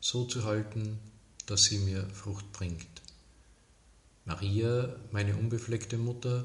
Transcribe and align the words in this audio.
so 0.00 0.24
zu 0.24 0.44
halten, 0.44 0.98
dass 1.46 1.64
sie 1.64 1.78
mir 1.78 2.08
Frucht 2.10 2.52
bringt. 2.52 2.86
Maria, 4.24 4.96
meine 5.12 5.36
unbefleckte 5.36 5.98
Mutter, 5.98 6.44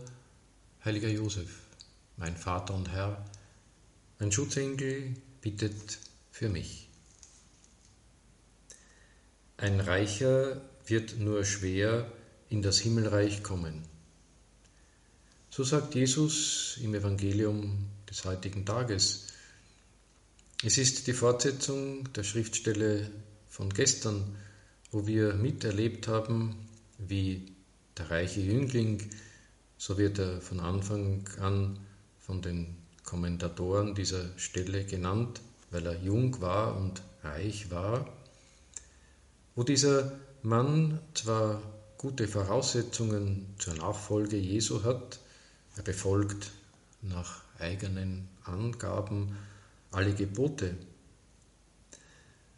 heiliger 0.84 1.10
Josef, 1.10 1.50
mein 2.18 2.36
Vater 2.36 2.74
und 2.74 2.90
Herr, 2.90 3.26
mein 4.20 4.32
Schutzengel 4.32 5.16
bittet 5.42 6.00
für 6.32 6.50
mich. 6.50 6.90
Ein 9.58 9.80
Reicher 9.80 10.62
wird 10.86 11.18
nur 11.20 11.46
schwer 11.46 12.12
in 12.50 12.62
das 12.62 12.80
Himmelreich 12.80 13.44
kommen. 13.44 13.84
So 15.50 15.64
sagt 15.64 15.96
Jesus 15.96 16.78
im 16.82 16.94
Evangelium 16.94 17.88
des 18.10 18.26
heutigen 18.26 18.66
Tages. 18.66 19.28
Es 20.64 20.78
ist 20.78 21.08
die 21.08 21.14
Fortsetzung 21.14 22.12
der 22.14 22.24
Schriftstelle 22.24 23.10
von 23.56 23.70
gestern, 23.70 24.36
wo 24.92 25.08
wir 25.08 25.34
miterlebt 25.34 26.10
haben, 26.10 26.58
wie 26.98 27.54
der 27.98 28.12
reiche 28.12 28.42
Jüngling, 28.42 29.10
so 29.78 29.98
wird 29.98 30.20
er 30.20 30.42
von 30.42 30.60
Anfang 30.60 31.24
an 31.40 31.80
von 32.20 32.42
den 32.42 32.76
Kommentatoren 33.06 33.96
dieser 33.96 34.38
Stelle 34.38 34.84
genannt, 34.84 35.40
weil 35.72 35.86
er 35.86 35.98
jung 36.02 36.42
war 36.42 36.76
und 36.76 37.02
reich 37.24 37.72
war, 37.72 38.10
wo 39.56 39.64
dieser 39.64 40.12
Mann 40.44 41.00
zwar 41.14 41.62
gute 41.98 42.28
Voraussetzungen 42.28 43.46
zur 43.58 43.76
Nachfolge 43.76 44.36
Jesu 44.36 44.84
hat, 44.84 45.22
er 45.78 45.84
befolgt 45.84 46.52
nach 47.02 47.42
eigenen 47.58 48.28
Angaben 48.44 49.38
alle 49.92 50.14
Gebote, 50.14 50.76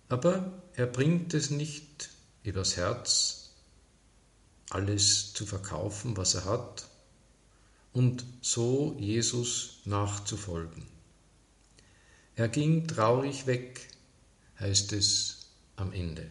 aber 0.09 0.51
er 0.77 0.85
bringt 0.85 1.33
es 1.33 1.49
nicht 1.49 2.11
übers 2.43 2.77
Herz, 2.77 3.49
alles 4.69 5.33
zu 5.33 5.45
verkaufen, 5.45 6.15
was 6.15 6.35
er 6.35 6.45
hat, 6.45 6.87
und 7.93 8.23
so 8.41 8.95
Jesus 8.99 9.79
nachzufolgen. 9.85 10.83
Er 12.35 12.47
ging 12.47 12.87
traurig 12.87 13.47
weg, 13.47 13.87
heißt 14.59 14.93
es 14.93 15.47
am 15.77 15.91
Ende. 15.93 16.29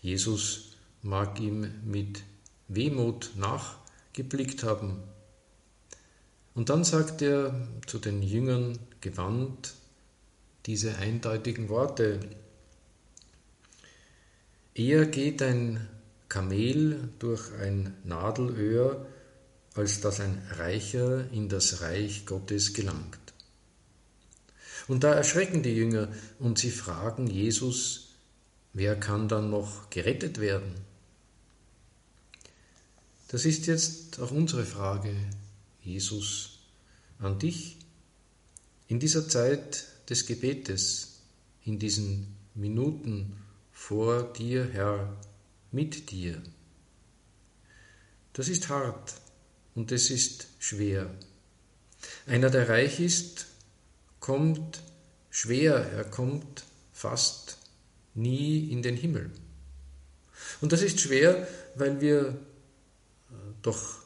Jesus 0.00 0.72
mag 1.02 1.38
ihm 1.38 1.70
mit 1.84 2.24
Wehmut 2.66 3.30
nachgeblickt 3.36 4.64
haben. 4.64 5.04
Und 6.54 6.68
dann 6.68 6.82
sagt 6.82 7.22
er 7.22 7.68
zu 7.86 8.00
den 8.00 8.22
Jüngern 8.22 8.76
gewandt, 9.00 9.74
diese 10.66 10.96
eindeutigen 10.96 11.68
Worte. 11.68 12.18
Eher 14.74 15.06
geht 15.06 15.42
ein 15.42 15.86
Kamel 16.28 17.10
durch 17.18 17.52
ein 17.60 17.94
Nadelöhr, 18.04 19.06
als 19.74 20.00
dass 20.00 20.20
ein 20.20 20.40
Reicher 20.52 21.30
in 21.30 21.48
das 21.48 21.82
Reich 21.82 22.24
Gottes 22.24 22.72
gelangt. 22.72 23.18
Und 24.88 25.04
da 25.04 25.12
erschrecken 25.12 25.62
die 25.62 25.74
Jünger 25.74 26.08
und 26.38 26.58
sie 26.58 26.70
fragen 26.70 27.26
Jesus, 27.26 28.14
wer 28.72 28.98
kann 28.98 29.28
dann 29.28 29.50
noch 29.50 29.90
gerettet 29.90 30.40
werden? 30.40 30.74
Das 33.28 33.44
ist 33.44 33.66
jetzt 33.66 34.20
auch 34.20 34.30
unsere 34.30 34.64
Frage, 34.64 35.14
Jesus, 35.82 36.58
an 37.18 37.38
dich. 37.38 37.76
In 38.88 39.00
dieser 39.00 39.28
Zeit 39.28 39.86
des 40.08 40.26
Gebetes, 40.26 41.20
in 41.64 41.78
diesen 41.78 42.36
Minuten 42.54 43.36
vor 43.86 44.32
dir, 44.32 44.68
Herr, 44.72 45.16
mit 45.70 46.10
dir. 46.10 46.42
Das 48.32 48.48
ist 48.48 48.68
hart 48.68 49.14
und 49.74 49.92
es 49.92 50.10
ist 50.10 50.46
schwer. 50.58 51.10
Einer, 52.26 52.50
der 52.50 52.68
reich 52.68 53.00
ist, 53.00 53.46
kommt 54.20 54.82
schwer, 55.30 55.74
er 55.74 56.04
kommt 56.04 56.64
fast 56.92 57.58
nie 58.14 58.70
in 58.70 58.82
den 58.82 58.96
Himmel. 58.96 59.30
Und 60.60 60.72
das 60.72 60.82
ist 60.82 61.00
schwer, 61.00 61.46
weil 61.74 62.00
wir 62.00 62.28
äh, 62.28 62.34
doch 63.62 63.98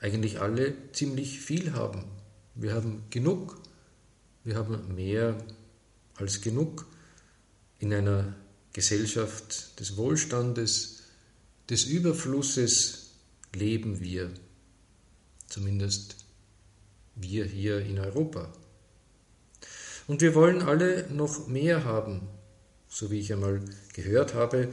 eigentlich 0.00 0.40
alle 0.40 0.74
ziemlich 0.92 1.40
viel 1.40 1.72
haben. 1.72 2.04
Wir 2.54 2.74
haben 2.74 3.04
genug 3.10 3.62
wir 4.44 4.56
haben 4.56 4.94
mehr 4.94 5.36
als 6.16 6.40
genug 6.40 6.86
in 7.78 7.94
einer 7.94 8.34
Gesellschaft 8.72 9.78
des 9.80 9.96
Wohlstandes, 9.96 11.02
des 11.68 11.84
Überflusses 11.84 13.10
leben 13.54 14.00
wir, 14.00 14.30
zumindest 15.46 16.16
wir 17.14 17.44
hier 17.44 17.80
in 17.80 17.98
Europa. 17.98 18.52
Und 20.06 20.20
wir 20.20 20.34
wollen 20.34 20.62
alle 20.62 21.06
noch 21.10 21.46
mehr 21.48 21.84
haben, 21.84 22.22
so 22.88 23.10
wie 23.10 23.20
ich 23.20 23.32
einmal 23.32 23.60
gehört 23.94 24.34
habe, 24.34 24.72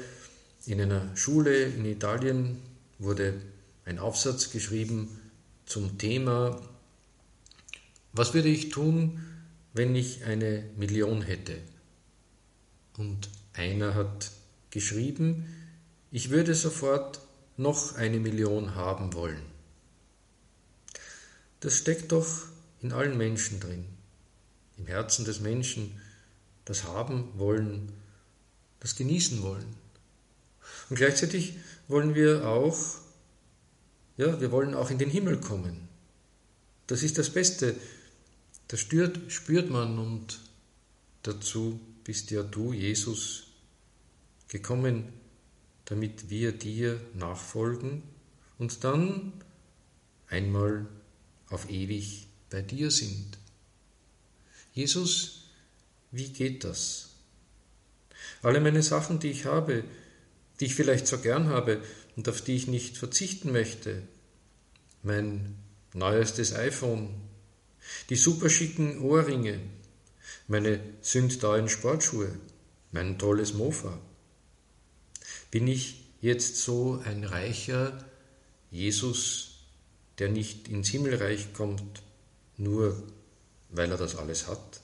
in 0.65 0.81
einer 0.81 1.15
Schule 1.15 1.63
in 1.63 1.85
Italien 1.85 2.61
wurde 2.97 3.41
ein 3.85 3.99
Aufsatz 3.99 4.51
geschrieben 4.51 5.19
zum 5.65 5.97
Thema, 5.97 6.61
was 8.11 8.33
würde 8.33 8.49
ich 8.49 8.69
tun, 8.69 9.23
wenn 9.73 9.95
ich 9.95 10.25
eine 10.25 10.63
Million 10.77 11.21
hätte. 11.21 11.57
Und 12.97 13.29
einer 13.59 13.93
hat 13.93 14.31
geschrieben, 14.71 15.45
ich 16.11 16.29
würde 16.29 16.55
sofort 16.55 17.19
noch 17.57 17.95
eine 17.95 18.19
Million 18.19 18.75
haben 18.75 19.13
wollen. 19.13 19.41
Das 21.59 21.77
steckt 21.77 22.13
doch 22.13 22.27
in 22.81 22.93
allen 22.93 23.17
Menschen 23.17 23.59
drin, 23.59 23.85
im 24.77 24.87
Herzen 24.87 25.25
des 25.25 25.41
Menschen, 25.41 25.99
das 26.63 26.85
haben 26.85 27.37
wollen, 27.37 27.91
das 28.79 28.95
genießen 28.95 29.41
wollen. 29.41 29.75
Und 30.89 30.95
gleichzeitig 30.95 31.57
wollen 31.89 32.15
wir 32.15 32.47
auch, 32.47 32.77
ja, 34.15 34.39
wir 34.39 34.51
wollen 34.51 34.73
auch 34.73 34.89
in 34.89 34.99
den 34.99 35.09
Himmel 35.09 35.41
kommen. 35.41 35.89
Das 36.87 37.03
ist 37.03 37.17
das 37.17 37.29
Beste, 37.29 37.75
das 38.69 38.79
spürt, 38.79 39.19
spürt 39.31 39.69
man 39.69 39.99
und 39.99 40.39
dazu 41.23 41.79
bist 42.05 42.31
ja 42.31 42.41
du, 42.41 42.71
Jesus, 42.71 43.48
gekommen, 44.49 45.13
damit 45.85 46.29
wir 46.29 46.51
dir 46.51 46.99
nachfolgen 47.13 48.03
und 48.57 48.83
dann 48.83 49.33
einmal 50.27 50.85
auf 51.49 51.69
ewig 51.69 52.27
bei 52.49 52.61
dir 52.61 52.91
sind. 52.91 53.37
Jesus, 54.73 55.49
wie 56.11 56.29
geht 56.29 56.63
das? 56.63 57.09
Alle 58.41 58.59
meine 58.59 58.83
Sachen, 58.83 59.19
die 59.19 59.31
ich 59.31 59.45
habe, 59.45 59.83
die 60.59 60.65
ich 60.65 60.75
vielleicht 60.75 61.07
so 61.07 61.19
gern 61.19 61.47
habe 61.47 61.81
und 62.15 62.27
auf 62.29 62.41
die 62.41 62.55
ich 62.55 62.67
nicht 62.67 62.97
verzichten 62.97 63.51
möchte, 63.51 64.03
mein 65.03 65.55
neuestes 65.93 66.53
iPhone, 66.53 67.09
die 68.09 68.15
superschicken 68.15 69.01
Ohrringe, 69.01 69.59
meine 70.47 70.79
sündteuren 71.01 71.69
Sportschuhe, 71.69 72.37
mein 72.91 73.17
tolles 73.17 73.53
Mofa. 73.53 73.99
Bin 75.51 75.67
ich 75.67 76.05
jetzt 76.21 76.57
so 76.57 77.01
ein 77.05 77.23
reicher 77.23 78.05
Jesus, 78.71 79.51
der 80.19 80.29
nicht 80.29 80.67
ins 80.67 80.89
Himmelreich 80.89 81.53
kommt, 81.53 82.03
nur 82.57 83.01
weil 83.69 83.89
er 83.91 83.97
das 83.97 84.15
alles 84.15 84.47
hat? 84.47 84.81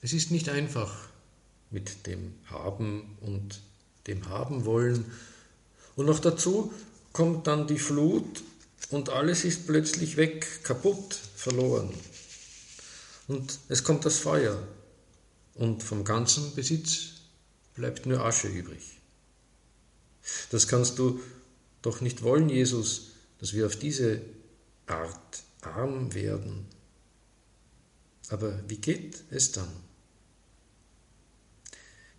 Es 0.00 0.12
ist 0.12 0.30
nicht 0.30 0.48
einfach 0.48 1.08
mit 1.70 2.06
dem 2.06 2.34
Haben 2.46 3.16
und 3.20 3.60
dem 4.06 4.28
Haben 4.28 4.64
wollen. 4.64 5.04
Und 5.96 6.06
noch 6.06 6.20
dazu 6.20 6.72
kommt 7.12 7.46
dann 7.46 7.66
die 7.66 7.78
Flut 7.78 8.42
und 8.90 9.10
alles 9.10 9.44
ist 9.44 9.66
plötzlich 9.66 10.16
weg, 10.16 10.62
kaputt, 10.62 11.18
verloren. 11.36 11.92
Und 13.26 13.58
es 13.68 13.84
kommt 13.84 14.06
das 14.06 14.18
Feuer 14.18 14.62
und 15.54 15.82
vom 15.82 16.04
ganzen 16.04 16.54
Besitz 16.54 17.17
bleibt 17.78 18.06
nur 18.06 18.24
Asche 18.24 18.48
übrig. 18.48 18.98
Das 20.50 20.66
kannst 20.66 20.98
du 20.98 21.20
doch 21.80 22.00
nicht 22.00 22.22
wollen, 22.22 22.48
Jesus, 22.48 23.12
dass 23.38 23.54
wir 23.54 23.66
auf 23.66 23.76
diese 23.76 24.20
Art 24.86 25.42
arm 25.62 26.12
werden. 26.12 26.66
Aber 28.30 28.68
wie 28.68 28.78
geht 28.78 29.22
es 29.30 29.52
dann? 29.52 29.68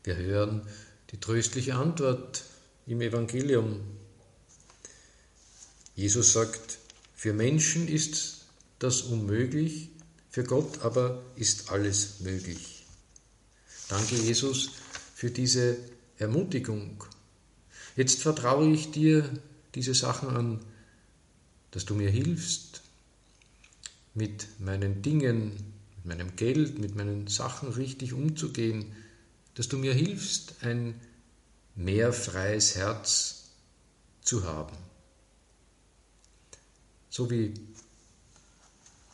Wir 0.03 0.15
hören 0.15 0.67
die 1.11 1.19
tröstliche 1.19 1.75
Antwort 1.75 2.45
im 2.87 3.01
Evangelium. 3.01 3.81
Jesus 5.95 6.31
sagt, 6.33 6.79
für 7.15 7.33
Menschen 7.33 7.87
ist 7.89 8.45
das 8.79 9.01
unmöglich, 9.01 9.89
für 10.29 10.45
Gott 10.45 10.81
aber 10.83 11.21
ist 11.35 11.69
alles 11.69 12.21
möglich. 12.21 12.85
Danke, 13.89 14.15
Jesus, 14.15 14.71
für 15.19 15.31
diese 15.31 15.75
Ermutigung. 16.17 17.03
Jetzt 17.97 18.21
vertraue 18.21 18.71
ich 18.71 18.91
dir 18.91 19.29
diese 19.75 19.93
Sachen 19.93 20.29
an, 20.29 20.59
dass 21.71 21.83
du 21.83 21.93
mir 21.93 22.09
hilfst, 22.09 22.79
mit 24.13 24.47
meinen 24.61 25.01
Dingen, 25.01 25.73
mit 25.97 26.05
meinem 26.05 26.37
Geld, 26.37 26.79
mit 26.79 26.95
meinen 26.95 27.27
Sachen 27.27 27.67
richtig 27.67 28.13
umzugehen, 28.13 28.95
dass 29.55 29.67
du 29.67 29.77
mir 29.77 29.93
hilfst, 29.93 30.55
ein 30.61 30.97
mehr 31.75 32.13
freies 32.13 32.77
Herz 32.77 33.49
zu 34.21 34.45
haben. 34.45 34.77
So 37.09 37.29
wie 37.29 37.55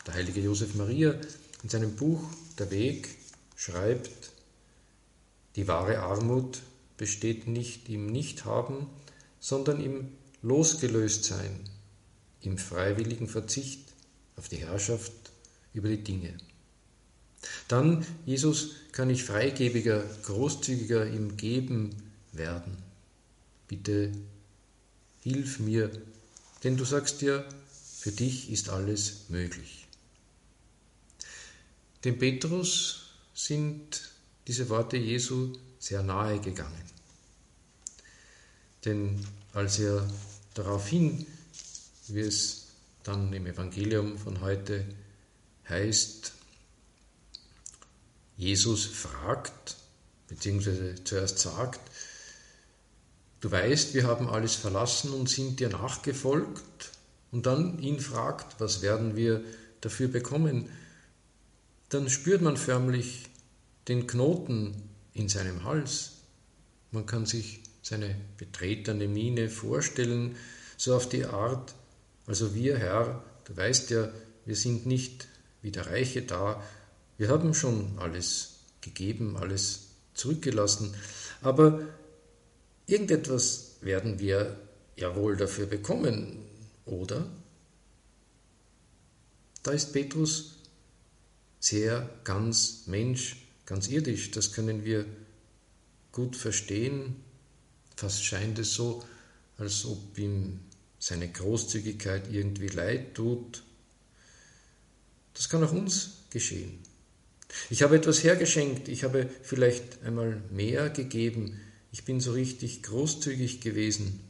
der 0.06 0.14
heilige 0.14 0.40
Josef 0.40 0.76
Maria 0.76 1.16
in 1.64 1.68
seinem 1.68 1.96
Buch 1.96 2.22
Der 2.60 2.70
Weg 2.70 3.08
schreibt, 3.56 4.35
die 5.56 5.66
wahre 5.66 6.00
Armut 6.00 6.60
besteht 6.96 7.46
nicht 7.46 7.88
im 7.88 8.06
Nichthaben, 8.06 8.86
sondern 9.40 9.82
im 9.82 10.08
Losgelöstsein, 10.42 11.60
im 12.42 12.58
freiwilligen 12.58 13.26
Verzicht 13.26 13.80
auf 14.36 14.48
die 14.48 14.58
Herrschaft 14.58 15.12
über 15.72 15.88
die 15.88 16.02
Dinge. 16.02 16.36
Dann, 17.68 18.06
Jesus, 18.24 18.72
kann 18.92 19.10
ich 19.10 19.24
freigebiger, 19.24 20.04
großzügiger 20.24 21.06
im 21.06 21.36
Geben 21.36 21.90
werden. 22.32 22.76
Bitte 23.68 24.12
hilf 25.22 25.58
mir, 25.58 25.90
denn 26.64 26.76
du 26.76 26.84
sagst 26.84 27.22
ja, 27.22 27.44
für 27.98 28.12
dich 28.12 28.50
ist 28.50 28.68
alles 28.68 29.28
möglich. 29.28 29.86
Dem 32.04 32.18
Petrus 32.18 33.06
sind 33.34 34.15
diese 34.46 34.68
Worte 34.68 34.96
Jesu 34.96 35.52
sehr 35.78 36.02
nahe 36.02 36.40
gegangen. 36.40 36.82
Denn 38.84 39.24
als 39.52 39.78
er 39.78 40.08
daraufhin, 40.54 41.26
wie 42.08 42.20
es 42.20 42.66
dann 43.02 43.32
im 43.32 43.46
Evangelium 43.46 44.18
von 44.18 44.40
heute 44.40 44.84
heißt, 45.68 46.32
Jesus 48.36 48.84
fragt, 48.86 49.76
beziehungsweise 50.28 51.02
zuerst 51.04 51.38
sagt, 51.38 51.80
du 53.40 53.50
weißt, 53.50 53.94
wir 53.94 54.04
haben 54.04 54.28
alles 54.28 54.54
verlassen 54.54 55.12
und 55.12 55.28
sind 55.28 55.60
dir 55.60 55.68
nachgefolgt, 55.68 56.92
und 57.32 57.46
dann 57.46 57.78
ihn 57.80 58.00
fragt, 58.00 58.60
was 58.60 58.82
werden 58.82 59.16
wir 59.16 59.44
dafür 59.80 60.08
bekommen, 60.08 60.70
dann 61.88 62.08
spürt 62.08 62.42
man 62.42 62.56
förmlich 62.56 63.26
den 63.88 64.06
Knoten 64.06 64.82
in 65.12 65.28
seinem 65.28 65.64
Hals. 65.64 66.12
Man 66.90 67.06
kann 67.06 67.26
sich 67.26 67.60
seine 67.82 68.16
betretene 68.36 69.08
Miene 69.08 69.48
vorstellen, 69.48 70.36
so 70.76 70.94
auf 70.94 71.08
die 71.08 71.24
Art, 71.24 71.74
also 72.26 72.54
wir, 72.54 72.78
Herr, 72.78 73.24
du 73.44 73.56
weißt 73.56 73.90
ja, 73.90 74.10
wir 74.44 74.56
sind 74.56 74.86
nicht 74.86 75.28
wie 75.62 75.70
der 75.70 75.86
Reiche 75.86 76.22
da, 76.22 76.62
wir 77.18 77.28
haben 77.28 77.54
schon 77.54 77.98
alles 77.98 78.56
gegeben, 78.80 79.36
alles 79.36 79.86
zurückgelassen, 80.14 80.94
aber 81.40 81.80
irgendetwas 82.86 83.76
werden 83.80 84.18
wir 84.18 84.58
ja 84.96 85.14
wohl 85.14 85.36
dafür 85.36 85.66
bekommen, 85.66 86.44
oder? 86.84 87.26
Da 89.62 89.72
ist 89.72 89.92
Petrus 89.92 90.56
sehr 91.58 92.08
ganz 92.24 92.86
Mensch, 92.86 93.45
ganz 93.66 93.88
irdisch, 93.88 94.30
das 94.30 94.52
können 94.52 94.84
wir 94.84 95.04
gut 96.12 96.36
verstehen 96.36 97.16
Fast 97.96 98.24
scheint 98.24 98.58
es 98.58 98.74
so, 98.74 99.02
als 99.56 99.86
ob 99.86 100.18
ihm 100.18 100.60
seine 100.98 101.28
Großzügigkeit 101.28 102.30
irgendwie 102.30 102.68
leid 102.68 103.14
tut. 103.14 103.62
Das 105.32 105.48
kann 105.48 105.64
auch 105.64 105.72
uns 105.72 106.18
geschehen. 106.30 106.78
Ich 107.70 107.82
habe 107.82 107.96
etwas 107.96 108.22
hergeschenkt, 108.22 108.88
ich 108.88 109.02
habe 109.02 109.30
vielleicht 109.42 110.02
einmal 110.02 110.42
mehr 110.50 110.90
gegeben, 110.90 111.58
ich 111.90 112.04
bin 112.04 112.20
so 112.20 112.32
richtig 112.32 112.82
großzügig 112.82 113.62
gewesen. 113.62 114.20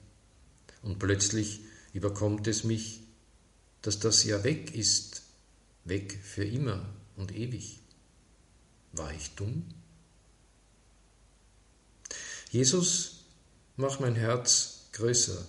Und 0.83 1.01
plötzlich 1.01 1.61
überkommt 1.93 2.47
es 2.47 2.63
mich, 2.63 3.01
dass 3.83 3.99
das 3.99 4.23
ja 4.23 4.45
weg 4.45 4.75
ist, 4.77 5.23
weg 5.85 6.17
für 6.23 6.45
immer 6.45 6.89
und 7.17 7.35
ewig. 7.35 7.81
War 8.97 9.13
ich 9.13 9.31
dumm? 9.35 9.65
Jesus 12.51 13.17
Mach 13.79 14.01
mein 14.01 14.15
Herz 14.15 14.89
größer, 14.93 15.47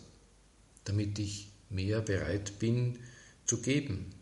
damit 0.84 1.18
ich 1.18 1.48
mehr 1.70 2.02
bereit 2.02 2.60
bin 2.60 3.00
zu 3.46 3.62
geben. 3.62 4.14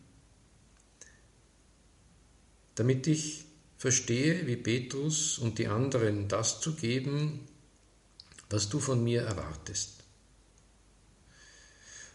Damit 2.76 3.08
ich 3.08 3.46
verstehe, 3.78 4.46
wie 4.46 4.58
Petrus 4.58 5.40
und 5.40 5.58
die 5.58 5.68
anderen 5.68 6.28
das 6.28 6.62
zu 6.62 6.76
geben, 6.76 7.48
was 8.52 8.70
du 8.70 8.80
von 8.80 9.04
mir 9.04 9.24
erwartest. 9.24 10.04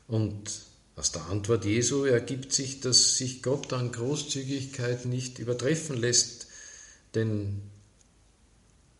Und 0.06 0.62
aus 0.94 1.10
der 1.10 1.26
Antwort 1.26 1.64
Jesu 1.64 2.04
ergibt 2.04 2.52
sich, 2.52 2.80
dass 2.80 3.16
sich 3.16 3.42
Gott 3.42 3.72
an 3.72 3.90
Großzügigkeit 3.90 5.06
nicht 5.06 5.40
übertreffen 5.40 5.96
lässt, 5.96 6.46
denn 7.14 7.62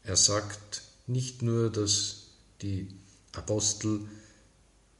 er 0.02 0.16
sagt 0.16 0.82
nicht 1.06 1.42
nur, 1.42 1.70
dass 1.70 2.28
die 2.62 2.88
Apostel 3.32 4.00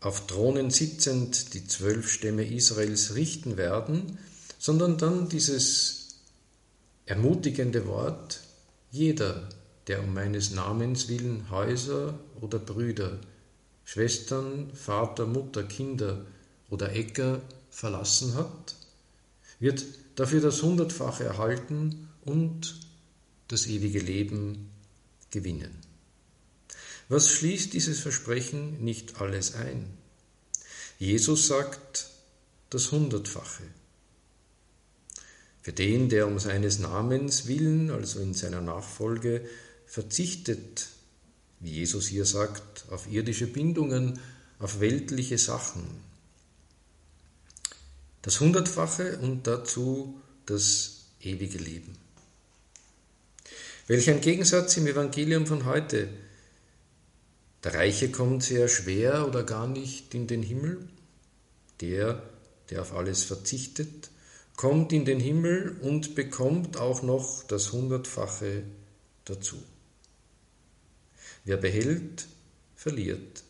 auf 0.01 0.27
Thronen 0.27 0.71
sitzend 0.71 1.55
die 1.55 1.67
zwölf 1.67 2.11
Stämme 2.11 2.45
Israels 2.45 3.15
richten 3.15 3.57
werden, 3.57 4.19
sondern 4.59 4.99
dann 4.99 5.29
dieses 5.29 6.21
ermutigende 7.07 7.87
Wort, 7.87 8.41
jeder, 8.91 9.49
der 9.87 10.03
um 10.03 10.15
meines 10.15 10.53
Namens 10.53 11.09
willen 11.09 11.51
Häuser 11.51 12.19
oder 12.41 12.59
Brüder, 12.59 13.19
Schwestern, 13.85 14.71
Vater, 14.75 15.27
Mutter, 15.27 15.65
Kinder 15.65 16.25
oder 16.71 16.93
Äcker 16.93 17.41
verlassen 17.71 18.35
hat, 18.35 18.77
wird 19.59 19.85
dafür 20.15 20.41
das 20.41 20.63
Hundertfache 20.63 21.25
erhalten 21.25 22.09
und 22.25 22.81
das 23.53 23.67
ewige 23.67 23.99
Leben 23.99 24.71
gewinnen. 25.31 25.77
Was 27.09 27.31
schließt 27.31 27.73
dieses 27.73 28.01
Versprechen 28.01 28.85
nicht 28.85 29.21
alles 29.21 29.55
ein? 29.55 29.87
Jesus 30.99 31.49
sagt 31.49 32.09
das 32.71 32.93
Hundertfache. 32.93 33.65
Für 35.63 35.73
den, 35.73 36.09
der 36.09 36.29
um 36.29 36.39
seines 36.39 36.79
Namens 36.79 37.47
willen, 37.47 37.91
also 37.91 38.21
in 38.21 38.35
seiner 38.35 38.61
Nachfolge, 38.61 39.45
verzichtet, 39.87 40.87
wie 41.59 41.71
Jesus 41.71 42.07
hier 42.07 42.25
sagt, 42.25 42.87
auf 42.91 43.11
irdische 43.11 43.49
Bindungen, 43.49 44.21
auf 44.61 44.79
weltliche 44.79 45.39
Sachen. 45.39 45.83
Das 48.23 48.39
Hundertfache 48.39 49.19
und 49.19 49.47
dazu 49.47 50.21
das 50.47 51.07
ewige 51.21 51.59
Leben. 51.59 51.97
Welch 53.91 54.09
ein 54.09 54.21
Gegensatz 54.21 54.77
im 54.77 54.87
Evangelium 54.87 55.49
von 55.49 55.65
heute 55.65 56.09
der 57.65 57.75
Reiche 57.75 58.13
kommt 58.13 58.45
sehr 58.45 58.69
schwer 58.69 59.27
oder 59.27 59.43
gar 59.43 59.67
nicht 59.67 60.15
in 60.15 60.29
den 60.29 60.45
Himmel. 60.45 60.89
Der, 61.81 62.23
der 62.71 62.83
auf 62.83 62.95
alles 62.95 63.25
verzichtet, 63.25 64.11
kommt 64.55 64.93
in 64.93 65.05
den 65.05 65.19
Himmel 65.19 65.77
und 65.81 66.15
bekommt 66.15 66.77
auch 66.77 67.03
noch 67.03 67.43
das 67.43 67.73
Hundertfache 67.73 68.63
dazu. 69.25 69.61
Wer 71.45 71.57
behält, 71.57 72.29
verliert. 72.77 73.43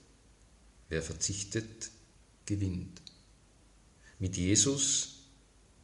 Wer 0.88 1.02
verzichtet, 1.02 1.90
gewinnt. 2.47 3.02
Mit 4.18 4.38
Jesus 4.38 5.18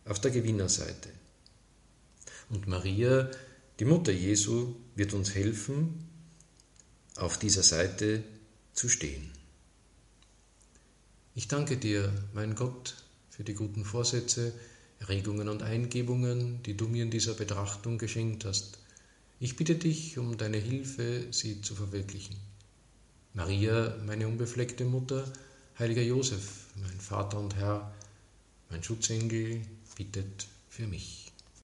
auf 0.07 0.19
der 0.19 0.31
Gewinnerseite. 0.31 1.11
Und 2.49 2.67
Maria 2.67 3.31
Die 3.79 3.85
Mutter 3.85 4.13
Jesu 4.13 4.75
wird 4.95 5.13
uns 5.13 5.35
helfen, 5.35 6.09
auf 7.17 7.39
dieser 7.39 7.63
Seite 7.63 8.23
zu 8.73 8.89
stehen. 8.89 9.31
Ich 11.35 11.49
danke 11.49 11.77
dir, 11.77 12.11
mein 12.33 12.55
Gott, 12.55 12.95
für 13.29 13.45
die 13.45 13.53
guten 13.53 13.85
Vorsätze, 13.85 14.55
Erregungen 14.99 15.51
und 15.51 15.63
Eingebungen, 15.63 16.63
die 16.63 16.75
du 16.75 16.89
mir 16.89 17.03
in 17.03 17.11
dieser 17.11 17.35
Betrachtung 17.35 17.99
geschenkt 17.99 18.47
hast. 18.47 18.79
Ich 19.41 19.57
bitte 19.57 19.75
dich 19.75 20.17
um 20.17 20.39
deine 20.39 20.57
Hilfe, 20.57 21.27
sie 21.31 21.61
zu 21.61 21.75
verwirklichen. 21.75 22.37
Maria, 23.35 23.95
meine 24.07 24.27
unbefleckte 24.27 24.87
Mutter, 24.87 25.31
heiliger 25.79 26.01
Josef, 26.01 26.69
mein 26.81 26.99
Vater 26.99 27.39
und 27.39 27.57
Herr, 27.57 27.95
mein 28.71 28.83
Schutzengel, 28.83 29.61
bittet 29.95 30.47
für 30.71 30.87
mich. 30.87 31.26